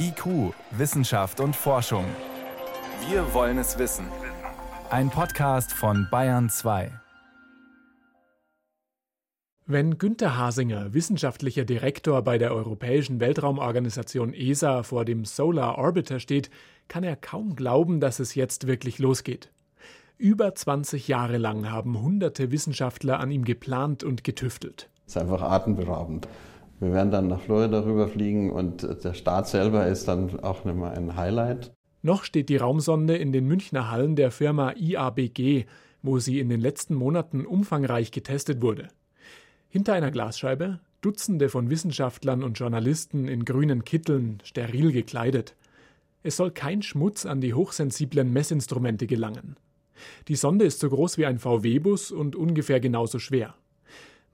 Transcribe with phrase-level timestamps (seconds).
[0.00, 2.04] IQ, Wissenschaft und Forschung.
[3.10, 4.06] Wir wollen es wissen.
[4.88, 6.90] Ein Podcast von Bayern 2.
[9.66, 16.48] Wenn Günter Hasinger, wissenschaftlicher Direktor bei der Europäischen Weltraumorganisation ESA, vor dem Solar Orbiter steht,
[16.88, 19.50] kann er kaum glauben, dass es jetzt wirklich losgeht.
[20.16, 24.88] Über 20 Jahre lang haben hunderte Wissenschaftler an ihm geplant und getüftelt.
[25.06, 26.26] Es ist einfach atemberaubend.
[26.80, 31.16] Wir werden dann nach Florida rüberfliegen und der Start selber ist dann auch nochmal ein
[31.16, 31.72] Highlight.
[32.02, 35.66] Noch steht die Raumsonde in den Münchner Hallen der Firma IABG,
[36.02, 38.88] wo sie in den letzten Monaten umfangreich getestet wurde.
[39.68, 45.54] Hinter einer Glasscheibe Dutzende von Wissenschaftlern und Journalisten in grünen Kitteln, steril gekleidet.
[46.24, 49.56] Es soll kein Schmutz an die hochsensiblen Messinstrumente gelangen.
[50.26, 53.54] Die Sonde ist so groß wie ein VW-Bus und ungefähr genauso schwer.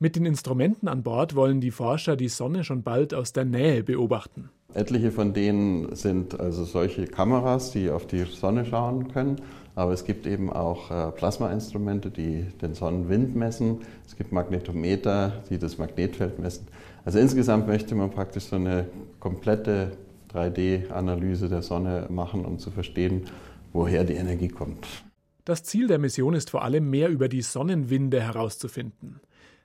[0.01, 3.85] Mit den Instrumenten an Bord wollen die Forscher die Sonne schon bald aus der Nähe
[3.85, 4.51] beobachten.
[4.75, 9.37] Etliche von denen sind also solche Kameras, die auf die Sonne schauen können.
[9.77, 13.83] Aber es gibt eben auch äh, Plasmainstrumente, die den Sonnenwind messen.
[14.07, 16.67] Es gibt Magnetometer, die das Magnetfeld messen.
[17.05, 18.87] Also insgesamt möchte man praktisch so eine
[19.21, 19.93] komplette
[20.33, 23.23] 3D-Analyse der Sonne machen, um zu verstehen,
[23.73, 24.87] woher die Energie kommt.
[25.45, 29.21] Das Ziel der Mission ist vor allem mehr über die Sonnenwinde herauszufinden.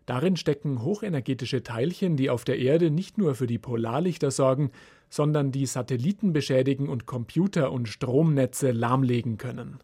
[0.10, 4.72] Darin stecken hochenergetische Teilchen, die auf der Erde nicht nur für die Polarlichter sorgen,
[5.08, 9.78] sondern die Satelliten beschädigen und Computer und Stromnetze lahmlegen können.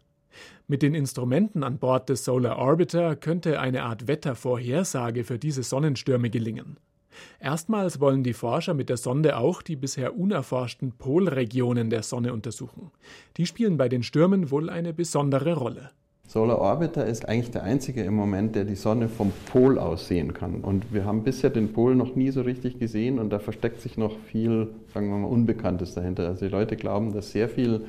[0.66, 6.28] Mit den Instrumenten an Bord des Solar Orbiter könnte eine Art Wettervorhersage für diese Sonnenstürme
[6.28, 6.76] gelingen.
[7.38, 12.90] Erstmals wollen die Forscher mit der Sonde auch die bisher unerforschten Polregionen der Sonne untersuchen.
[13.36, 15.92] Die spielen bei den Stürmen wohl eine besondere Rolle.
[16.28, 20.34] Solar Orbiter ist eigentlich der einzige im Moment, der die Sonne vom Pol aus sehen
[20.34, 20.62] kann.
[20.62, 23.96] Und wir haben bisher den Pol noch nie so richtig gesehen und da versteckt sich
[23.96, 26.26] noch viel, sagen wir mal, Unbekanntes dahinter.
[26.26, 27.86] Also die Leute glauben, dass sehr viel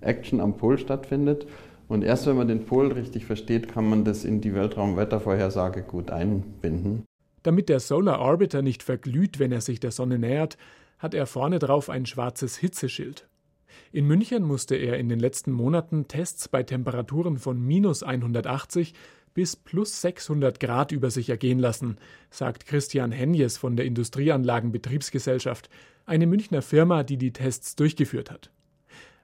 [0.00, 1.46] Action am Pol stattfindet.
[1.88, 6.12] Und erst wenn man den Pol richtig versteht, kann man das in die Weltraumwettervorhersage gut
[6.12, 7.04] einbinden.
[7.42, 10.56] Damit der Solar Orbiter nicht verglüht, wenn er sich der Sonne nähert,
[11.00, 13.26] hat er vorne drauf ein schwarzes Hitzeschild.
[13.92, 18.94] In München musste er in den letzten Monaten Tests bei Temperaturen von minus 180
[19.34, 21.96] bis plus 600 Grad über sich ergehen lassen,
[22.30, 25.70] sagt Christian Henjes von der Industrieanlagenbetriebsgesellschaft,
[26.06, 28.52] eine Münchner Firma, die die Tests durchgeführt hat.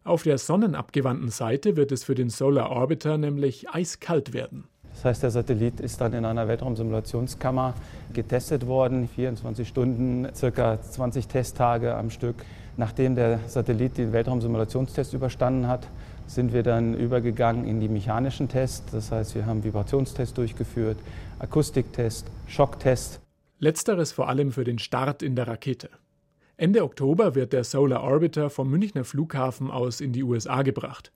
[0.03, 4.65] Auf der sonnenabgewandten Seite wird es für den Solar Orbiter nämlich eiskalt werden.
[4.97, 7.75] Das heißt, der Satellit ist dann in einer Weltraumsimulationskammer
[8.15, 12.37] getestet worden, 24 Stunden, circa 20 Testtage am Stück.
[12.79, 15.87] Nachdem der Satellit den Weltraumsimulationstest überstanden hat,
[16.27, 18.91] sind wir dann übergegangen in die mechanischen Tests.
[18.91, 20.97] Das heißt, wir haben Vibrationstests durchgeführt,
[21.39, 23.21] Akustiktest, Schocktest.
[23.59, 25.91] Letzteres vor allem für den Start in der Rakete.
[26.57, 31.13] Ende Oktober wird der Solar Orbiter vom Münchner Flughafen aus in die USA gebracht.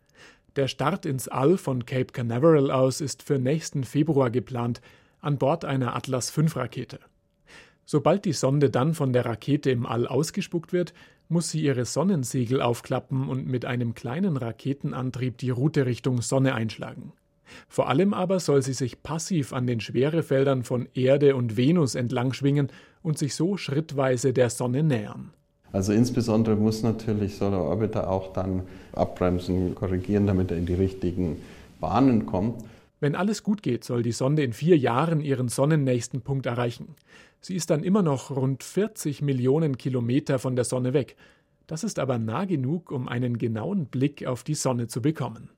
[0.57, 4.81] Der Start ins All von Cape Canaveral aus ist für nächsten Februar geplant,
[5.21, 6.99] an Bord einer Atlas V-Rakete.
[7.85, 10.93] Sobald die Sonde dann von der Rakete im All ausgespuckt wird,
[11.29, 17.13] muss sie ihre Sonnensegel aufklappen und mit einem kleinen Raketenantrieb die Route Richtung Sonne einschlagen.
[17.69, 22.33] Vor allem aber soll sie sich passiv an den Schwerefeldern von Erde und Venus entlang
[22.33, 22.69] schwingen
[23.03, 25.33] und sich so schrittweise der Sonne nähern.
[25.73, 31.37] Also insbesondere muss natürlich Solar Orbiter auch dann abbremsen, korrigieren, damit er in die richtigen
[31.81, 32.65] Bahnen kommt.
[32.99, 36.97] Wenn alles gut geht, soll die Sonde in vier Jahren ihren sonnennächsten Punkt erreichen.
[37.41, 41.17] Sie ist dann immer noch rund 40 Millionen Kilometer von der Sonne weg.
[41.67, 45.49] Das ist aber nah genug, um einen genauen Blick auf die Sonne zu bekommen.